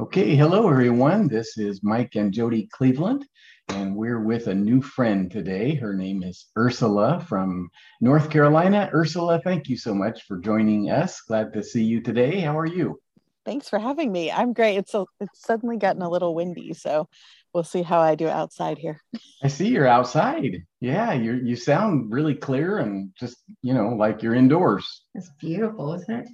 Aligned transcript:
Okay, 0.00 0.36
hello 0.36 0.68
everyone. 0.68 1.26
This 1.26 1.58
is 1.58 1.82
Mike 1.82 2.14
and 2.14 2.32
Jody 2.32 2.68
Cleveland, 2.70 3.26
and 3.66 3.96
we're 3.96 4.22
with 4.22 4.46
a 4.46 4.54
new 4.54 4.80
friend 4.80 5.28
today. 5.28 5.74
Her 5.74 5.92
name 5.92 6.22
is 6.22 6.46
Ursula 6.56 7.18
from 7.28 7.68
North 8.00 8.30
Carolina. 8.30 8.88
Ursula, 8.94 9.40
thank 9.42 9.68
you 9.68 9.76
so 9.76 9.92
much 9.92 10.22
for 10.22 10.38
joining 10.38 10.88
us. 10.88 11.20
Glad 11.22 11.52
to 11.54 11.64
see 11.64 11.82
you 11.82 12.00
today. 12.00 12.38
How 12.38 12.56
are 12.56 12.64
you? 12.64 13.00
Thanks 13.44 13.68
for 13.68 13.80
having 13.80 14.12
me. 14.12 14.30
I'm 14.30 14.52
great. 14.52 14.76
It's 14.76 14.94
a, 14.94 15.04
it's 15.18 15.44
suddenly 15.44 15.78
gotten 15.78 16.02
a 16.02 16.08
little 16.08 16.32
windy, 16.32 16.74
so 16.74 17.08
we'll 17.52 17.64
see 17.64 17.82
how 17.82 17.98
I 17.98 18.14
do 18.14 18.28
outside 18.28 18.78
here. 18.78 19.00
I 19.42 19.48
see 19.48 19.66
you're 19.66 19.88
outside. 19.88 20.62
Yeah, 20.80 21.12
you 21.12 21.40
you 21.42 21.56
sound 21.56 22.12
really 22.12 22.36
clear 22.36 22.78
and 22.78 23.10
just 23.18 23.38
you 23.62 23.74
know 23.74 23.88
like 23.88 24.22
you're 24.22 24.36
indoors. 24.36 25.02
It's 25.16 25.30
beautiful, 25.40 25.94
isn't 25.94 26.20
it? 26.20 26.28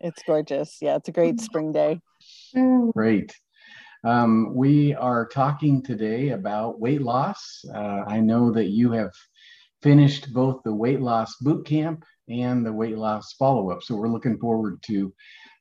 It's 0.00 0.22
gorgeous. 0.22 0.78
Yeah, 0.80 0.96
it's 0.96 1.08
a 1.08 1.12
great 1.12 1.40
spring 1.40 1.72
day. 1.72 2.00
Mm. 2.54 2.92
Great. 2.92 3.34
Um, 4.04 4.54
we 4.54 4.94
are 4.94 5.26
talking 5.26 5.82
today 5.82 6.30
about 6.30 6.78
weight 6.78 7.02
loss. 7.02 7.64
Uh, 7.74 8.04
I 8.06 8.20
know 8.20 8.52
that 8.52 8.68
you 8.68 8.92
have 8.92 9.10
finished 9.82 10.32
both 10.32 10.62
the 10.64 10.74
weight 10.74 11.00
loss 11.00 11.36
boot 11.40 11.66
camp 11.66 12.04
and 12.28 12.64
the 12.64 12.72
weight 12.72 12.98
loss 12.98 13.32
follow 13.34 13.70
up. 13.70 13.82
So 13.82 13.96
we're 13.96 14.08
looking 14.08 14.38
forward 14.38 14.82
to 14.86 15.12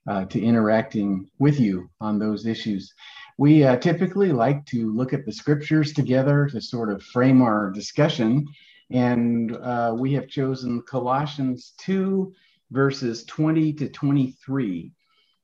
uh, 0.08 0.26
to 0.26 0.40
interacting 0.40 1.28
with 1.40 1.60
you 1.60 1.90
on 2.00 2.20
those 2.20 2.46
issues. 2.46 2.94
We 3.40 3.64
uh, 3.64 3.78
typically 3.78 4.32
like 4.32 4.64
to 4.68 4.94
look 4.94 5.14
at 5.14 5.26
the 5.26 5.32
scriptures 5.32 5.94
together 5.94 6.48
to 6.52 6.62
sort 6.62 6.92
of 6.92 7.02
frame 7.02 7.42
our 7.42 7.72
discussion, 7.72 8.46
and 8.92 9.56
uh, 9.58 9.96
we 9.98 10.14
have 10.14 10.28
chosen 10.28 10.84
Colossians 10.84 11.74
2 11.80 12.32
verses 12.72 13.26
20 13.26 13.74
to 13.74 13.90
23. 13.90 14.92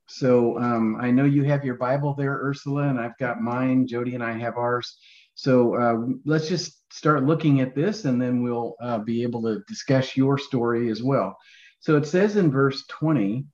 So 0.06 0.58
um, 0.58 0.96
I 1.00 1.10
know 1.10 1.24
you 1.24 1.44
have 1.44 1.64
your 1.64 1.76
Bible 1.76 2.14
there, 2.14 2.34
Ursula, 2.34 2.88
and 2.88 3.00
I've 3.00 3.16
got 3.18 3.40
mine. 3.40 3.86
Jody 3.86 4.14
and 4.14 4.22
I 4.22 4.32
have 4.38 4.56
ours. 4.56 4.98
So 5.34 5.74
uh, 5.76 6.14
let's 6.24 6.48
just 6.48 6.92
start 6.92 7.24
looking 7.24 7.60
at 7.60 7.74
this, 7.74 8.04
and 8.04 8.20
then 8.20 8.42
we'll 8.42 8.76
uh, 8.80 8.98
be 8.98 9.22
able 9.22 9.42
to 9.42 9.62
discuss 9.66 10.16
your 10.16 10.36
story 10.36 10.90
as 10.90 11.02
well. 11.02 11.38
So 11.80 11.96
it 11.96 12.06
says 12.06 12.36
in 12.36 12.50
verse 12.50 12.84
20, 12.88 13.46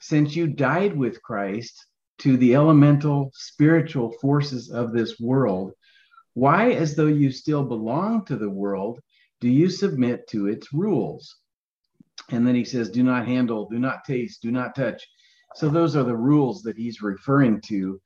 since 0.00 0.34
you 0.34 0.46
died 0.46 0.96
with 0.96 1.22
Christ 1.22 1.86
to 2.18 2.36
the 2.36 2.54
elemental 2.54 3.30
spiritual 3.34 4.12
forces 4.20 4.70
of 4.70 4.92
this 4.92 5.20
world, 5.20 5.72
why, 6.34 6.70
as 6.70 6.94
though 6.94 7.06
you 7.06 7.30
still 7.30 7.64
belong 7.64 8.24
to 8.26 8.36
the 8.36 8.48
world, 8.48 9.00
do 9.40 9.48
you 9.48 9.68
submit 9.68 10.26
to 10.28 10.46
its 10.46 10.72
rules? 10.72 11.36
And 12.30 12.46
then 12.46 12.54
he 12.54 12.64
says, 12.64 12.90
do 12.90 13.02
not 13.02 13.26
handle, 13.26 13.68
do 13.68 13.78
not 13.78 14.04
taste, 14.04 14.42
do 14.42 14.50
not 14.50 14.74
touch. 14.74 15.06
So 15.54 15.68
those 15.68 15.96
are 15.96 16.04
the 16.04 16.16
rules 16.16 16.62
that 16.62 16.76
he's 16.76 17.00
referring 17.00 17.60
to. 17.62 18.00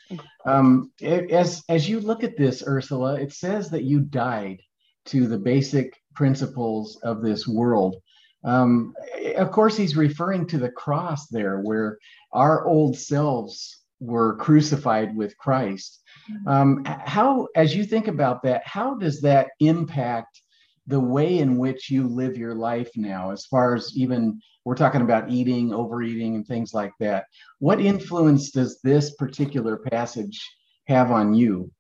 Um, 0.47 0.93
as, 1.03 1.63
as 1.69 1.89
you 1.89 2.01
look 2.01 2.23
at 2.23 2.37
this, 2.37 2.63
Ursula, 2.67 3.21
it 3.21 3.33
says 3.33 3.69
that 3.71 3.83
you 3.83 4.01
died 4.01 4.61
to 5.07 5.27
the 5.27 5.39
basic 5.39 5.93
principles 6.15 6.99
of 7.03 7.21
this 7.23 7.49
world. 7.49 7.97
Um, 8.45 8.95
of 9.37 9.51
course, 9.51 9.77
he's 9.77 9.97
referring 9.97 10.47
to 10.49 10.59
the 10.59 10.71
cross 10.71 11.29
there, 11.29 11.61
where 11.61 11.99
our 12.33 12.67
old 12.67 12.97
selves 12.97 13.83
were 14.01 14.37
crucified 14.37 15.17
with 15.17 15.37
Christ. 15.37 16.01
Um, 16.47 16.85
how, 16.85 17.49
as 17.57 17.75
you 17.75 17.85
think 17.85 18.09
about 18.09 18.43
that, 18.45 18.63
how 18.65 18.95
does 18.95 19.21
that 19.23 19.49
impact 19.61 20.43
the 20.87 21.01
way 21.01 21.39
in 21.39 21.59
which 21.59 21.91
you 21.91 22.09
live 22.09 22.37
your 22.37 22.55
life 22.55 22.91
now, 22.97 23.31
as 23.31 23.47
far 23.47 23.75
as 23.75 23.93
even 23.97 24.41
we're 24.65 24.75
talking 24.75 25.03
about 25.03 25.31
eating, 25.31 25.73
overeating, 25.73 26.35
and 26.35 26.47
things 26.47 26.75
like 26.75 26.93
that. 27.01 27.27
What 27.59 27.81
influence 27.81 28.51
does 28.51 28.81
this 28.83 29.15
particular 29.15 29.77
passage 29.77 30.41
have 30.87 31.11
on 31.11 31.35
you? 31.35 31.71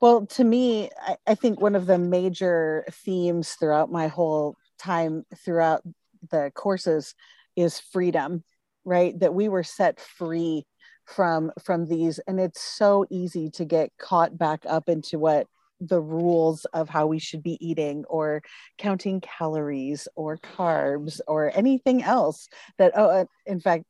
Well, 0.00 0.26
to 0.26 0.44
me, 0.44 0.90
I, 1.00 1.16
I 1.26 1.34
think 1.34 1.60
one 1.60 1.74
of 1.74 1.86
the 1.86 1.98
major 1.98 2.84
themes 2.90 3.52
throughout 3.52 3.90
my 3.90 4.06
whole 4.06 4.56
time 4.78 5.26
throughout 5.36 5.82
the 6.30 6.52
courses 6.54 7.14
is 7.56 7.80
freedom, 7.80 8.44
right? 8.84 9.18
That 9.18 9.34
we 9.34 9.48
were 9.48 9.64
set 9.64 10.00
free 10.00 10.66
from 11.04 11.50
from 11.64 11.86
these 11.86 12.18
and 12.26 12.38
it's 12.38 12.60
so 12.60 13.06
easy 13.08 13.48
to 13.48 13.64
get 13.64 13.90
caught 13.98 14.36
back 14.36 14.64
up 14.68 14.90
into 14.90 15.18
what 15.18 15.46
the 15.80 16.00
rules 16.00 16.64
of 16.66 16.88
how 16.88 17.06
we 17.06 17.18
should 17.18 17.42
be 17.42 17.58
eating 17.66 18.04
or 18.08 18.42
counting 18.78 19.20
calories 19.20 20.08
or 20.16 20.36
carbs 20.36 21.20
or 21.26 21.52
anything 21.54 22.02
else 22.02 22.48
that 22.78 22.92
oh 22.96 23.08
uh, 23.08 23.24
in 23.46 23.60
fact 23.60 23.84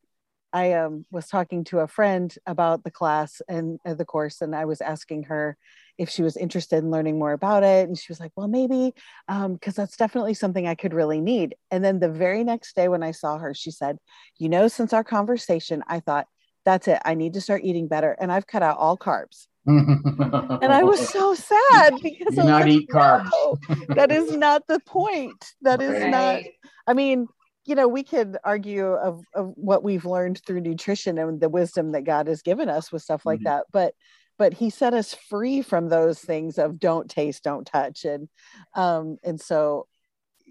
i 0.52 0.72
um, 0.72 1.04
was 1.10 1.28
talking 1.28 1.64
to 1.64 1.80
a 1.80 1.88
friend 1.88 2.34
about 2.46 2.84
the 2.84 2.90
class 2.90 3.40
and 3.48 3.78
uh, 3.86 3.94
the 3.94 4.04
course 4.04 4.40
and 4.40 4.54
i 4.54 4.64
was 4.64 4.80
asking 4.80 5.22
her 5.24 5.56
if 5.96 6.08
she 6.08 6.22
was 6.22 6.36
interested 6.36 6.78
in 6.78 6.90
learning 6.90 7.18
more 7.18 7.32
about 7.32 7.64
it 7.64 7.88
and 7.88 7.98
she 7.98 8.10
was 8.10 8.20
like 8.20 8.32
well 8.36 8.48
maybe 8.48 8.92
because 9.26 9.44
um, 9.46 9.58
that's 9.76 9.96
definitely 9.96 10.34
something 10.34 10.66
i 10.66 10.74
could 10.74 10.94
really 10.94 11.20
need. 11.20 11.56
And 11.70 11.84
then 11.84 11.98
the 11.98 12.08
very 12.08 12.44
next 12.44 12.76
day 12.76 12.88
when 12.88 13.02
i 13.02 13.10
saw 13.10 13.38
her 13.38 13.54
she 13.54 13.70
said 13.70 13.98
you 14.38 14.48
know 14.48 14.68
since 14.68 14.92
our 14.92 15.04
conversation 15.04 15.82
i 15.88 16.00
thought 16.00 16.26
that's 16.64 16.86
it 16.86 17.00
i 17.04 17.14
need 17.14 17.34
to 17.34 17.40
start 17.40 17.64
eating 17.64 17.88
better 17.88 18.16
and 18.20 18.30
i've 18.30 18.46
cut 18.46 18.62
out 18.62 18.78
all 18.78 18.96
carbs 18.96 19.46
and 19.68 20.72
I 20.72 20.82
was 20.82 21.08
so 21.12 21.34
sad 21.34 21.94
because 22.02 22.34
Do 22.34 22.44
not 22.44 22.62
like, 22.62 22.68
eat 22.68 22.88
carbs. 22.88 23.30
No, 23.32 23.56
that 23.94 24.10
is 24.10 24.36
not 24.36 24.66
the 24.66 24.80
point. 24.80 25.52
That 25.62 25.82
is 25.82 26.02
right. 26.02 26.10
not. 26.10 26.42
I 26.86 26.94
mean, 26.94 27.28
you 27.66 27.74
know, 27.74 27.86
we 27.86 28.02
could 28.02 28.38
argue 28.44 28.86
of, 28.86 29.22
of 29.34 29.52
what 29.56 29.82
we've 29.82 30.06
learned 30.06 30.40
through 30.46 30.62
nutrition 30.62 31.18
and 31.18 31.40
the 31.40 31.50
wisdom 31.50 31.92
that 31.92 32.04
God 32.04 32.26
has 32.26 32.40
given 32.40 32.68
us 32.68 32.90
with 32.90 33.02
stuff 33.02 33.26
like 33.26 33.40
mm-hmm. 33.40 33.44
that, 33.44 33.64
but 33.72 33.94
but 34.38 34.54
He 34.54 34.70
set 34.70 34.94
us 34.94 35.14
free 35.14 35.62
from 35.62 35.88
those 35.88 36.20
things 36.20 36.58
of 36.58 36.78
don't 36.78 37.10
taste, 37.10 37.44
don't 37.44 37.66
touch, 37.66 38.04
and 38.04 38.28
um, 38.74 39.18
and 39.22 39.40
so 39.40 39.86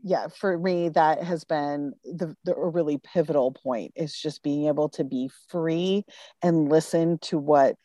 yeah, 0.04 0.28
for 0.28 0.58
me, 0.58 0.90
that 0.90 1.24
has 1.24 1.44
been 1.44 1.94
the, 2.04 2.36
the 2.44 2.54
a 2.54 2.70
really 2.70 3.00
pivotal 3.00 3.52
point 3.52 3.94
is 3.96 4.14
just 4.14 4.44
being 4.44 4.68
able 4.68 4.90
to 4.90 5.04
be 5.04 5.30
free 5.50 6.06
and 6.44 6.70
listen 6.70 7.18
to 7.24 7.38
what 7.38 7.76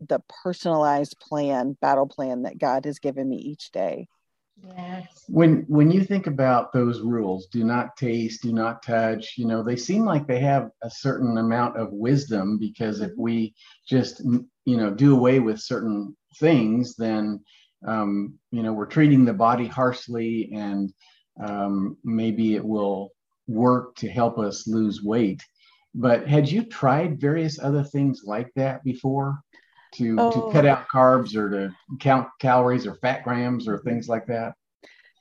the 0.00 0.20
personalized 0.42 1.16
plan, 1.20 1.76
battle 1.80 2.06
plan 2.06 2.42
that 2.42 2.58
God 2.58 2.84
has 2.84 2.98
given 2.98 3.28
me 3.28 3.36
each 3.36 3.70
day. 3.70 4.08
Yes. 4.76 5.24
When 5.28 5.64
when 5.68 5.90
you 5.90 6.04
think 6.04 6.26
about 6.26 6.72
those 6.72 7.00
rules, 7.00 7.46
do 7.46 7.64
not 7.64 7.96
taste, 7.96 8.42
do 8.42 8.52
not 8.52 8.82
touch, 8.82 9.38
you 9.38 9.46
know, 9.46 9.62
they 9.62 9.76
seem 9.76 10.04
like 10.04 10.26
they 10.26 10.40
have 10.40 10.70
a 10.82 10.90
certain 10.90 11.38
amount 11.38 11.76
of 11.78 11.92
wisdom 11.92 12.58
because 12.58 13.00
if 13.00 13.12
we 13.16 13.54
just 13.88 14.20
you 14.20 14.76
know 14.76 14.90
do 14.90 15.16
away 15.16 15.40
with 15.40 15.60
certain 15.60 16.16
things, 16.38 16.94
then 16.96 17.42
um, 17.86 18.34
you 18.50 18.62
know 18.62 18.72
we're 18.72 18.86
treating 18.86 19.24
the 19.24 19.32
body 19.32 19.66
harshly, 19.66 20.50
and 20.52 20.92
um, 21.42 21.96
maybe 22.04 22.54
it 22.54 22.64
will 22.64 23.12
work 23.48 23.96
to 23.96 24.10
help 24.10 24.38
us 24.38 24.66
lose 24.66 25.02
weight. 25.02 25.42
But 25.94 26.28
had 26.28 26.48
you 26.48 26.64
tried 26.64 27.20
various 27.20 27.58
other 27.58 27.82
things 27.82 28.22
like 28.24 28.50
that 28.56 28.84
before? 28.84 29.40
To 29.92 30.16
oh. 30.18 30.30
to 30.30 30.52
cut 30.52 30.66
out 30.66 30.88
carbs 30.88 31.34
or 31.34 31.50
to 31.50 31.74
count 31.98 32.28
calories 32.40 32.86
or 32.86 32.94
fat 32.96 33.24
grams 33.24 33.68
or 33.68 33.78
things 33.78 34.08
like 34.08 34.26
that? 34.26 34.54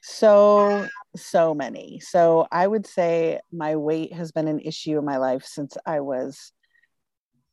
So 0.02 0.88
so 1.16 1.54
many. 1.54 2.00
So 2.00 2.48
I 2.52 2.68
would 2.68 2.86
say 2.88 3.40
my 3.52 3.76
weight 3.76 4.14
has 4.14 4.32
been 4.32 4.48
an 4.48 4.60
issue 4.60 4.98
in 4.98 5.06
my 5.06 5.18
life 5.18 5.44
since 5.44 5.78
I 5.86 6.02
was 6.02 6.52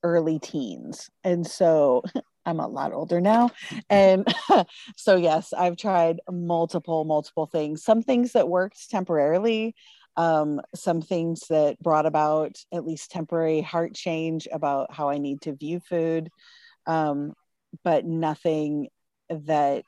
early 0.03 0.39
teens. 0.39 1.11
And 1.25 1.47
so 1.47 2.03
I'm 2.47 2.61
a 2.61 2.69
lot 2.69 2.93
older 2.93 3.21
now. 3.21 3.51
And 3.91 4.27
so, 4.97 5.17
yes, 5.17 5.53
I've 5.53 5.77
tried 5.77 6.21
multiple, 6.31 7.05
multiple 7.05 7.47
things. 7.47 7.83
Some 7.83 8.03
things 8.03 8.33
that 8.33 8.49
worked 8.49 8.89
temporarily, 8.89 9.75
um, 10.17 10.61
some 10.75 11.03
things 11.03 11.41
that 11.51 11.81
brought 11.81 12.07
about 12.07 12.57
at 12.73 12.87
least 12.87 13.11
temporary 13.11 13.63
heart 13.63 13.95
change 13.95 14.47
about 14.53 14.95
how 14.95 15.09
I 15.09 15.19
need 15.19 15.43
to 15.43 15.57
view 15.57 15.81
food 15.81 16.31
um, 16.87 17.35
but 17.85 18.05
nothing 18.05 18.89
that 19.29 19.85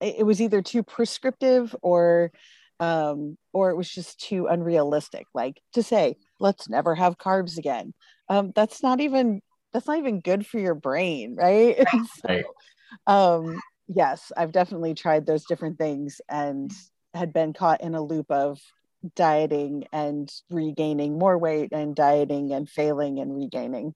it 0.00 0.26
was 0.26 0.40
either 0.40 0.62
too 0.62 0.82
prescriptive 0.82 1.74
or 1.82 2.32
um, 2.80 3.38
or 3.52 3.70
it 3.70 3.76
was 3.76 3.88
just 3.88 4.18
too 4.18 4.46
unrealistic. 4.46 5.26
Like 5.34 5.60
to 5.74 5.82
say 5.82 6.16
let's 6.40 6.68
never 6.68 6.94
have 6.94 7.18
carbs 7.18 7.58
again. 7.58 7.94
Um, 8.28 8.52
that's 8.54 8.82
not 8.82 9.00
even 9.00 9.40
that's 9.72 9.86
not 9.86 9.98
even 9.98 10.20
good 10.20 10.46
for 10.46 10.58
your 10.58 10.74
brain 10.74 11.36
right, 11.36 11.78
right. 12.28 12.44
so, 13.06 13.12
um, 13.12 13.60
yes 13.86 14.32
i've 14.36 14.52
definitely 14.52 14.94
tried 14.94 15.26
those 15.26 15.44
different 15.44 15.76
things 15.76 16.22
and 16.30 16.72
had 17.12 17.34
been 17.34 17.52
caught 17.52 17.82
in 17.82 17.94
a 17.94 18.00
loop 18.00 18.30
of 18.30 18.58
dieting 19.14 19.84
and 19.92 20.30
regaining 20.50 21.18
more 21.18 21.38
weight 21.38 21.70
and 21.72 21.94
dieting 21.94 22.52
and 22.52 22.68
failing 22.68 23.20
and 23.20 23.36
regaining. 23.36 23.94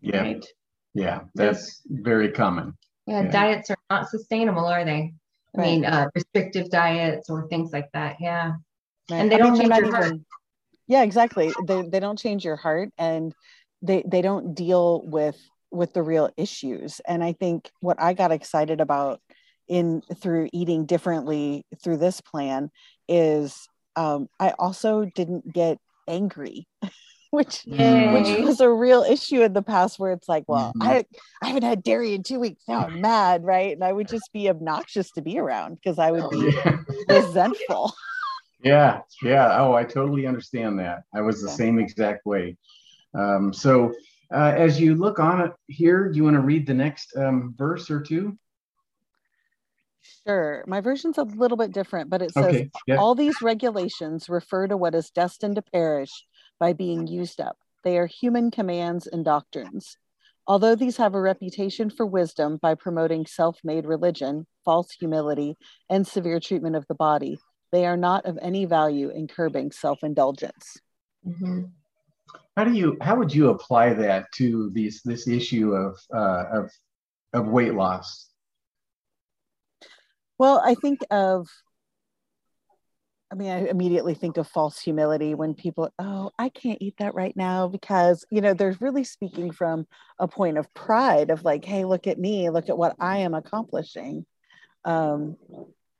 Yeah. 0.00 0.22
Right. 0.22 0.46
Yeah, 0.96 1.20
that's 1.34 1.82
very 1.86 2.32
common. 2.32 2.76
Yeah, 3.06 3.22
yeah, 3.22 3.30
diets 3.30 3.70
are 3.70 3.76
not 3.90 4.08
sustainable, 4.08 4.66
are 4.66 4.84
they? 4.84 5.12
I 5.56 5.58
right. 5.58 5.66
mean, 5.66 5.84
uh, 5.84 6.08
restrictive 6.14 6.70
diets 6.70 7.30
or 7.30 7.48
things 7.48 7.72
like 7.72 7.88
that. 7.92 8.16
Yeah. 8.20 8.52
Right. 9.10 9.18
And 9.18 9.30
they 9.30 9.36
I 9.36 9.38
don't 9.38 9.52
mean, 9.52 9.70
change 9.70 9.76
your 9.76 9.94
heart. 9.94 10.14
yeah, 10.88 11.02
exactly. 11.02 11.52
They, 11.66 11.82
they 11.82 12.00
don't 12.00 12.18
change 12.18 12.44
your 12.44 12.56
heart. 12.56 12.90
And 12.98 13.34
they 13.82 14.02
they 14.06 14.22
don't 14.22 14.54
deal 14.54 15.02
with 15.04 15.38
with 15.70 15.92
the 15.92 16.02
real 16.02 16.30
issues 16.36 17.00
and 17.06 17.22
i 17.22 17.32
think 17.32 17.70
what 17.80 18.00
i 18.00 18.12
got 18.12 18.32
excited 18.32 18.80
about 18.80 19.20
in 19.68 20.00
through 20.16 20.48
eating 20.52 20.86
differently 20.86 21.64
through 21.82 21.96
this 21.96 22.20
plan 22.20 22.70
is 23.08 23.68
um, 23.96 24.28
i 24.38 24.50
also 24.58 25.04
didn't 25.14 25.52
get 25.52 25.78
angry 26.08 26.66
which 27.30 27.62
which 27.66 28.38
was 28.40 28.60
a 28.60 28.70
real 28.70 29.02
issue 29.02 29.42
in 29.42 29.52
the 29.52 29.62
past 29.62 29.98
where 29.98 30.12
it's 30.12 30.28
like 30.28 30.44
well 30.46 30.72
mm-hmm. 30.76 30.82
i 30.82 31.04
i 31.42 31.48
haven't 31.48 31.64
had 31.64 31.82
dairy 31.82 32.14
in 32.14 32.22
two 32.22 32.38
weeks 32.38 32.62
now 32.68 32.86
i'm 32.86 33.00
mad 33.00 33.44
right 33.44 33.72
and 33.72 33.82
i 33.82 33.92
would 33.92 34.08
just 34.08 34.32
be 34.32 34.48
obnoxious 34.48 35.10
to 35.10 35.20
be 35.20 35.38
around 35.38 35.74
because 35.74 35.98
i 35.98 36.10
would 36.10 36.22
oh, 36.22 36.30
be 36.30 36.52
yeah. 36.52 36.78
resentful 37.08 37.92
yeah 38.62 39.00
yeah 39.22 39.60
oh 39.60 39.74
i 39.74 39.82
totally 39.82 40.26
understand 40.26 40.78
that 40.78 41.02
i 41.14 41.20
was 41.20 41.42
the 41.42 41.48
yeah. 41.48 41.54
same 41.54 41.78
exact 41.78 42.24
way 42.26 42.56
um, 43.14 43.52
so 43.52 43.94
uh, 44.34 44.52
as 44.56 44.78
you 44.80 44.94
look 44.94 45.18
on 45.18 45.40
it 45.40 45.52
here 45.68 46.10
do 46.10 46.16
you 46.16 46.24
want 46.24 46.36
to 46.36 46.42
read 46.42 46.66
the 46.66 46.74
next 46.74 47.16
um, 47.16 47.54
verse 47.56 47.90
or 47.90 48.00
two 48.00 48.36
Sure. 50.24 50.64
My 50.66 50.80
version's 50.80 51.18
a 51.18 51.22
little 51.22 51.56
bit 51.56 51.72
different, 51.72 52.10
but 52.10 52.22
it 52.22 52.32
says 52.32 52.46
okay. 52.46 52.70
yeah. 52.86 52.96
all 52.96 53.14
these 53.14 53.42
regulations 53.42 54.28
refer 54.28 54.66
to 54.68 54.76
what 54.76 54.94
is 54.94 55.10
destined 55.10 55.56
to 55.56 55.62
perish 55.62 56.24
by 56.58 56.72
being 56.72 57.06
used 57.06 57.40
up. 57.40 57.56
They 57.84 57.98
are 57.98 58.06
human 58.06 58.50
commands 58.50 59.06
and 59.06 59.24
doctrines. 59.24 59.96
Although 60.46 60.76
these 60.76 60.96
have 60.96 61.14
a 61.14 61.20
reputation 61.20 61.90
for 61.90 62.06
wisdom 62.06 62.58
by 62.62 62.74
promoting 62.74 63.26
self 63.26 63.58
made 63.64 63.84
religion, 63.84 64.46
false 64.64 64.92
humility, 64.92 65.56
and 65.90 66.06
severe 66.06 66.40
treatment 66.40 66.76
of 66.76 66.86
the 66.88 66.94
body, 66.94 67.38
they 67.72 67.84
are 67.84 67.96
not 67.96 68.26
of 68.26 68.38
any 68.40 68.64
value 68.64 69.10
in 69.10 69.26
curbing 69.26 69.72
self 69.72 70.04
indulgence. 70.04 70.76
Mm-hmm. 71.26 71.64
How 72.56 72.64
do 72.64 72.72
you? 72.72 72.96
How 73.00 73.16
would 73.16 73.34
you 73.34 73.50
apply 73.50 73.94
that 73.94 74.26
to 74.36 74.70
these 74.70 75.02
this 75.04 75.26
issue 75.26 75.74
of 75.74 75.98
uh, 76.14 76.44
of 76.52 76.70
of 77.32 77.48
weight 77.48 77.74
loss? 77.74 78.30
Well, 80.38 80.62
I 80.64 80.74
think 80.74 81.00
of 81.10 81.48
I 83.30 83.34
mean, 83.34 83.50
I 83.50 83.66
immediately 83.66 84.14
think 84.14 84.36
of 84.36 84.46
false 84.46 84.78
humility 84.78 85.34
when 85.34 85.54
people, 85.54 85.90
oh, 85.98 86.30
I 86.38 86.48
can't 86.48 86.80
eat 86.80 86.94
that 86.98 87.14
right 87.14 87.36
now 87.36 87.66
because, 87.66 88.24
you 88.30 88.40
know, 88.40 88.54
they're 88.54 88.76
really 88.80 89.02
speaking 89.02 89.50
from 89.50 89.86
a 90.18 90.28
point 90.28 90.58
of 90.58 90.72
pride 90.74 91.30
of 91.30 91.44
like, 91.44 91.64
hey, 91.64 91.84
look 91.84 92.06
at 92.06 92.20
me, 92.20 92.50
look 92.50 92.68
at 92.68 92.78
what 92.78 92.94
I 93.00 93.18
am 93.18 93.34
accomplishing. 93.34 94.24
Um, 94.84 95.36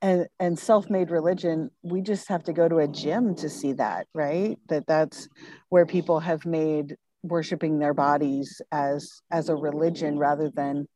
and 0.02 0.28
and 0.38 0.58
self-made 0.58 1.10
religion, 1.10 1.70
we 1.82 2.00
just 2.00 2.28
have 2.28 2.44
to 2.44 2.52
go 2.52 2.68
to 2.68 2.78
a 2.78 2.86
gym 2.86 3.34
to 3.36 3.48
see 3.48 3.72
that, 3.72 4.06
right? 4.14 4.58
That 4.68 4.86
that's 4.86 5.28
where 5.68 5.86
people 5.86 6.20
have 6.20 6.46
made 6.46 6.96
worshiping 7.22 7.78
their 7.78 7.94
bodies 7.94 8.60
as 8.70 9.20
as 9.32 9.48
a 9.48 9.56
religion 9.56 10.18
rather 10.18 10.50
than 10.50 10.86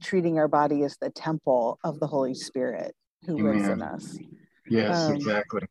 treating 0.00 0.38
our 0.38 0.48
body 0.48 0.82
as 0.84 0.96
the 0.96 1.10
temple 1.10 1.78
of 1.84 1.98
the 2.00 2.06
Holy 2.06 2.34
Spirit 2.34 2.94
who 3.26 3.36
lives 3.36 3.68
in 3.68 3.82
us. 3.82 4.16
Yes, 4.70 4.96
um, 4.96 5.14
exactly. 5.14 5.62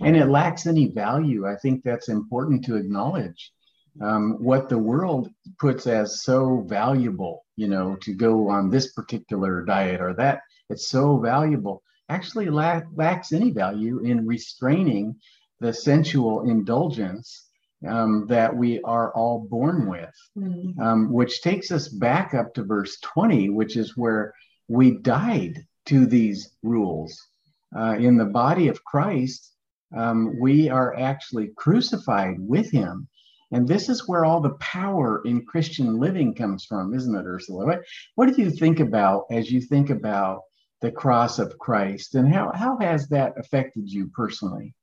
And 0.00 0.16
it 0.16 0.26
lacks 0.26 0.66
any 0.66 0.88
value. 0.88 1.46
I 1.46 1.56
think 1.56 1.82
that's 1.82 2.08
important 2.08 2.64
to 2.66 2.76
acknowledge. 2.76 3.52
Um, 4.00 4.36
what 4.38 4.68
the 4.68 4.78
world 4.78 5.28
puts 5.58 5.88
as 5.88 6.22
so 6.22 6.64
valuable, 6.68 7.44
you 7.56 7.66
know, 7.66 7.96
to 8.02 8.14
go 8.14 8.48
on 8.48 8.70
this 8.70 8.92
particular 8.92 9.64
diet 9.64 10.00
or 10.00 10.14
that, 10.14 10.42
it's 10.70 10.88
so 10.88 11.18
valuable, 11.18 11.82
actually 12.08 12.48
lack, 12.48 12.86
lacks 12.94 13.32
any 13.32 13.50
value 13.50 13.98
in 14.00 14.24
restraining 14.26 15.16
the 15.60 15.72
sensual 15.72 16.48
indulgence 16.48 17.48
um, 17.86 18.26
that 18.28 18.54
we 18.54 18.80
are 18.82 19.12
all 19.14 19.46
born 19.50 19.88
with, 19.88 20.14
mm-hmm. 20.36 20.80
um, 20.80 21.12
which 21.12 21.42
takes 21.42 21.72
us 21.72 21.88
back 21.88 22.34
up 22.34 22.54
to 22.54 22.62
verse 22.62 22.98
20, 23.00 23.50
which 23.50 23.76
is 23.76 23.96
where 23.96 24.32
we 24.68 24.92
died 24.98 25.64
to 25.86 26.06
these 26.06 26.50
rules 26.62 27.27
uh, 27.76 27.96
in 27.98 28.16
the 28.16 28.24
body 28.24 28.68
of 28.68 28.84
Christ, 28.84 29.52
um, 29.96 30.38
we 30.40 30.68
are 30.68 30.94
actually 30.98 31.52
crucified 31.56 32.36
with 32.38 32.70
him. 32.70 33.08
And 33.50 33.66
this 33.66 33.88
is 33.88 34.06
where 34.06 34.24
all 34.24 34.40
the 34.40 34.54
power 34.60 35.22
in 35.24 35.46
Christian 35.46 35.98
living 35.98 36.34
comes 36.34 36.64
from, 36.66 36.94
isn't 36.94 37.14
it, 37.14 37.24
Ursula? 37.24 37.64
What, 37.64 37.80
what 38.14 38.34
do 38.34 38.42
you 38.42 38.50
think 38.50 38.80
about 38.80 39.24
as 39.30 39.50
you 39.50 39.60
think 39.60 39.88
about 39.88 40.42
the 40.80 40.92
cross 40.92 41.38
of 41.38 41.58
Christ 41.58 42.14
and 42.14 42.32
how, 42.32 42.52
how 42.54 42.78
has 42.78 43.08
that 43.08 43.32
affected 43.38 43.90
you 43.90 44.10
personally? 44.14 44.74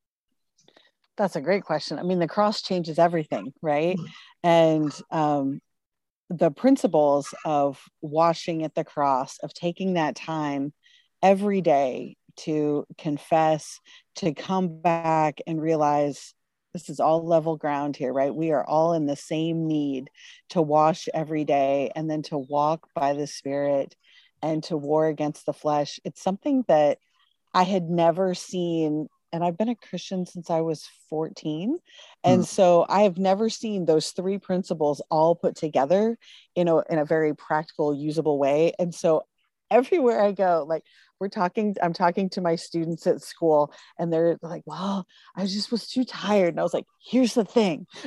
That's 1.16 1.36
a 1.36 1.42
great 1.42 1.64
question. 1.64 2.00
I 2.00 2.04
mean, 2.04 2.20
the 2.20 2.28
cross 2.28 2.62
changes 2.62 3.00
everything, 3.00 3.54
right? 3.62 3.98
And 4.44 4.92
um, 5.12 5.62
the 6.30 6.52
principles 6.52 7.34
of 7.46 7.82
washing 8.02 8.64
at 8.64 8.76
the 8.76 8.84
cross, 8.84 9.38
of 9.40 9.54
taking 9.54 9.94
that 9.94 10.16
time 10.16 10.74
every 11.22 11.62
day 11.62 12.18
to 12.38 12.86
confess, 12.98 13.80
to 14.16 14.34
come 14.34 14.82
back 14.82 15.40
and 15.48 15.62
realize 15.62 16.34
this 16.76 16.90
is 16.90 17.00
all 17.00 17.26
level 17.26 17.56
ground 17.56 17.96
here, 17.96 18.12
right? 18.12 18.36
We 18.36 18.52
are 18.52 18.66
all 18.66 18.94
in 18.94 19.06
the 19.06 19.16
same 19.16 19.66
need 19.66 20.10
to 20.50 20.62
wash 20.62 21.08
every 21.14 21.46
day 21.46 21.92
and 21.96 22.12
then 22.12 22.22
to 22.24 22.38
walk 22.38 22.90
by 22.94 23.14
the 23.14 23.28
Spirit 23.28 23.96
and 24.42 24.62
to 24.66 24.76
war 24.76 25.08
against 25.08 25.46
the 25.46 25.54
flesh. 25.54 26.02
It's 26.04 26.22
something 26.22 26.66
that 26.68 26.98
I 27.54 27.64
had 27.64 27.90
never 27.90 28.34
seen. 28.34 29.08
And 29.32 29.42
I've 29.42 29.58
been 29.58 29.70
a 29.70 29.76
Christian 29.76 30.26
since 30.26 30.50
I 30.50 30.62
was 30.62 30.86
14. 31.10 31.80
And 32.26 32.42
mm. 32.42 32.46
so 32.46 32.86
I 32.90 33.04
have 33.04 33.18
never 33.18 33.50
seen 33.50 33.86
those 33.86 34.12
three 34.12 34.38
principles 34.38 35.02
all 35.10 35.34
put 35.34 35.56
together 35.56 36.18
in 36.56 36.68
a, 36.68 36.80
in 36.90 37.00
a 37.00 37.06
very 37.06 37.34
practical, 37.34 37.96
usable 37.96 38.38
way. 38.38 38.74
And 38.78 38.94
so 38.94 39.24
everywhere 39.72 40.22
I 40.22 40.34
go, 40.34 40.66
like 40.68 40.84
we're 41.20 41.30
talking 41.30 41.76
i'm 41.82 41.94
talking 41.94 42.30
to 42.30 42.42
my 42.42 42.56
students 42.56 43.08
at 43.08 43.22
school 43.22 43.74
and 44.00 44.12
they're 44.12 44.38
like 44.42 44.64
well 44.66 45.08
i 45.36 45.46
just 45.46 45.72
was 45.72 45.88
too 45.88 46.04
tired 46.04 46.50
and 46.50 46.60
i 46.60 46.64
was 46.64 46.74
like 46.74 46.86
here's 47.04 47.34
the 47.34 47.46
thing 47.46 47.86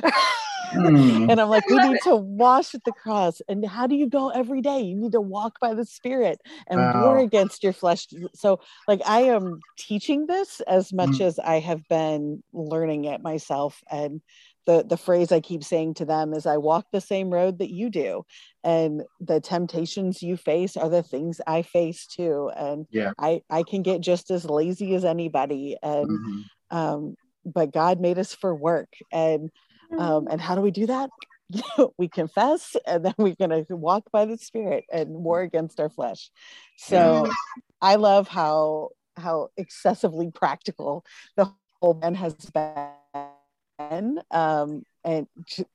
mm. 0.73 1.31
and 1.31 1.39
i'm 1.39 1.49
like 1.49 1.67
we 1.69 1.77
need 1.77 1.99
to 2.03 2.15
wash 2.15 2.75
at 2.75 2.83
the 2.83 2.91
cross 2.91 3.41
and 3.47 3.65
how 3.65 3.87
do 3.87 3.95
you 3.95 4.07
go 4.07 4.29
every 4.29 4.61
day 4.61 4.79
you 4.79 4.95
need 4.95 5.11
to 5.11 5.21
walk 5.21 5.59
by 5.59 5.73
the 5.73 5.85
spirit 5.85 6.39
and 6.67 6.79
wow. 6.79 7.03
war 7.03 7.17
against 7.17 7.63
your 7.63 7.73
flesh 7.73 8.07
so 8.33 8.59
like 8.87 9.01
i 9.05 9.21
am 9.21 9.59
teaching 9.77 10.27
this 10.27 10.61
as 10.61 10.93
much 10.93 11.09
mm. 11.09 11.21
as 11.21 11.39
i 11.39 11.59
have 11.59 11.87
been 11.87 12.43
learning 12.53 13.05
it 13.05 13.21
myself 13.21 13.81
and 13.91 14.21
the 14.65 14.83
the 14.87 14.97
phrase 14.97 15.31
I 15.31 15.39
keep 15.39 15.63
saying 15.63 15.95
to 15.95 16.05
them 16.05 16.33
is 16.33 16.45
I 16.45 16.57
walk 16.57 16.87
the 16.91 17.01
same 17.01 17.29
road 17.29 17.59
that 17.59 17.71
you 17.71 17.89
do. 17.89 18.23
And 18.63 19.03
the 19.19 19.39
temptations 19.39 20.21
you 20.21 20.37
face 20.37 20.77
are 20.77 20.89
the 20.89 21.03
things 21.03 21.41
I 21.47 21.61
face 21.61 22.05
too. 22.07 22.51
And 22.55 22.85
yeah. 22.91 23.11
I 23.17 23.41
I 23.49 23.63
can 23.63 23.81
get 23.81 24.01
just 24.01 24.31
as 24.31 24.45
lazy 24.45 24.95
as 24.95 25.05
anybody. 25.05 25.77
And 25.81 26.09
mm-hmm. 26.09 26.77
um 26.77 27.15
but 27.45 27.73
God 27.73 27.99
made 27.99 28.19
us 28.19 28.33
for 28.33 28.53
work. 28.53 28.93
And 29.11 29.49
um 29.97 30.27
and 30.29 30.41
how 30.41 30.55
do 30.55 30.61
we 30.61 30.71
do 30.71 30.87
that? 30.87 31.09
We 31.97 32.07
confess 32.07 32.75
and 32.85 33.03
then 33.03 33.15
we're 33.17 33.33
going 33.33 33.65
to 33.65 33.75
walk 33.75 34.11
by 34.11 34.25
the 34.25 34.37
spirit 34.37 34.85
and 34.91 35.09
war 35.09 35.41
against 35.41 35.79
our 35.79 35.89
flesh. 35.89 36.29
So 36.77 37.25
yeah. 37.25 37.31
i 37.81 37.95
love 37.95 38.27
how 38.27 38.89
how 39.17 39.49
excessively 39.57 40.29
practical 40.31 41.03
the 41.37 41.51
whole 41.81 41.95
man 41.95 42.15
has 42.15 42.33
been 42.33 42.73
um, 43.79 44.83
and 45.03 45.27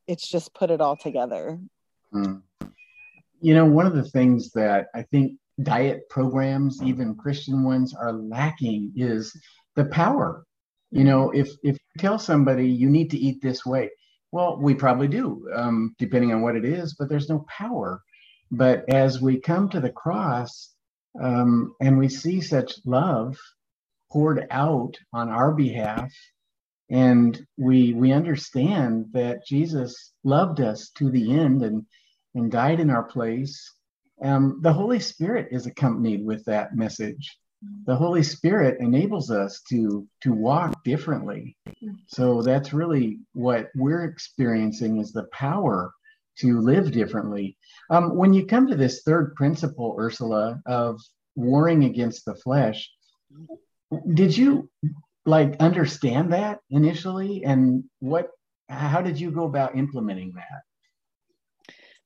it's 0.06 0.28
just 0.28 0.54
put 0.54 0.70
it 0.70 0.80
all 0.80 0.96
together. 0.96 1.58
Mm. 2.12 2.42
You 3.40 3.54
know, 3.54 3.64
one 3.64 3.86
of 3.86 3.94
the 3.94 4.04
things 4.04 4.50
that 4.52 4.86
I 4.94 5.02
think 5.02 5.32
diet 5.62 6.08
programs, 6.08 6.82
even 6.82 7.14
Christian 7.14 7.64
ones, 7.64 7.94
are 7.94 8.12
lacking 8.12 8.92
is 8.96 9.36
the 9.74 9.86
power. 9.86 10.44
You 10.90 11.04
know, 11.04 11.30
if 11.30 11.48
if 11.62 11.74
you 11.74 11.98
tell 12.00 12.18
somebody 12.18 12.68
you 12.68 12.88
need 12.88 13.10
to 13.10 13.18
eat 13.18 13.42
this 13.42 13.66
way, 13.66 13.90
well, 14.30 14.58
we 14.60 14.74
probably 14.74 15.08
do, 15.08 15.48
um, 15.54 15.94
depending 15.98 16.32
on 16.32 16.42
what 16.42 16.56
it 16.56 16.64
is, 16.64 16.94
but 16.94 17.08
there's 17.08 17.28
no 17.28 17.44
power. 17.48 18.02
But 18.50 18.88
as 18.88 19.20
we 19.20 19.40
come 19.40 19.68
to 19.70 19.80
the 19.80 19.90
cross 19.90 20.72
um, 21.20 21.74
and 21.80 21.98
we 21.98 22.08
see 22.08 22.40
such 22.40 22.74
love 22.84 23.36
poured 24.10 24.46
out 24.50 24.96
on 25.12 25.28
our 25.28 25.52
behalf 25.52 26.12
and 26.90 27.46
we 27.56 27.92
we 27.94 28.12
understand 28.12 29.06
that 29.12 29.46
Jesus 29.46 30.12
loved 30.22 30.60
us 30.60 30.90
to 30.96 31.10
the 31.10 31.32
end 31.32 31.62
and 31.62 31.86
and 32.34 32.50
died 32.50 32.80
in 32.80 32.90
our 32.90 33.04
place. 33.04 33.72
Um, 34.22 34.60
the 34.62 34.72
Holy 34.72 35.00
Spirit 35.00 35.48
is 35.50 35.66
accompanied 35.66 36.24
with 36.24 36.44
that 36.44 36.76
message. 36.76 37.38
The 37.86 37.96
Holy 37.96 38.22
Spirit 38.22 38.80
enables 38.80 39.30
us 39.30 39.62
to 39.70 40.06
to 40.22 40.32
walk 40.32 40.84
differently. 40.84 41.56
So 42.08 42.42
that's 42.42 42.72
really 42.72 43.20
what 43.32 43.70
we're 43.74 44.04
experiencing 44.04 44.98
is 44.98 45.12
the 45.12 45.24
power 45.32 45.92
to 46.38 46.60
live 46.60 46.92
differently. 46.92 47.56
Um, 47.90 48.16
when 48.16 48.34
you 48.34 48.46
come 48.46 48.66
to 48.66 48.76
this 48.76 49.02
third 49.02 49.34
principle, 49.36 49.96
Ursula, 49.98 50.60
of 50.66 51.00
warring 51.36 51.84
against 51.84 52.24
the 52.24 52.34
flesh, 52.34 52.90
did 54.14 54.36
you 54.36 54.68
like 55.26 55.56
understand 55.60 56.32
that 56.32 56.60
initially 56.70 57.44
and 57.44 57.84
what 58.00 58.30
how 58.68 59.00
did 59.02 59.18
you 59.20 59.30
go 59.30 59.44
about 59.44 59.76
implementing 59.76 60.32
that? 60.34 60.62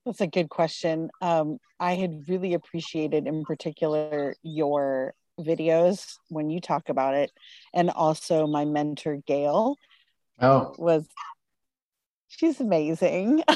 That's 0.05 0.21
a 0.21 0.27
good 0.27 0.49
question. 0.49 1.11
Um, 1.21 1.59
I 1.79 1.95
had 1.95 2.29
really 2.29 2.55
appreciated, 2.55 3.27
in 3.27 3.45
particular, 3.45 4.35
your 4.43 5.15
videos 5.39 6.17
when 6.29 6.51
you 6.51 6.61
talk 6.61 6.89
about 6.89 7.15
it, 7.15 7.31
and 7.75 7.91
also 7.91 8.47
my 8.47 8.65
mentor 8.65 9.19
Gail. 9.27 9.77
Oh, 10.41 10.75
was 10.79 11.07
she's 12.29 12.61
amazing. 12.61 13.43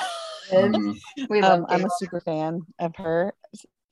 We 1.31 1.41
love 1.41 1.61
um, 1.61 1.67
I'm 1.71 1.85
a 1.85 1.89
super 1.99 2.21
fan 2.21 2.61
of 2.79 2.95
her. 2.97 3.33